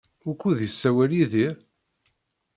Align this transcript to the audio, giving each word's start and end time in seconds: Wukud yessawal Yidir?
Wukud 0.25 0.57
yessawal 0.61 1.11
Yidir? 1.17 1.55